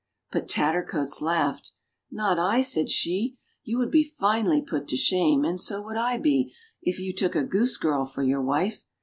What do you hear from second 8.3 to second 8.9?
wife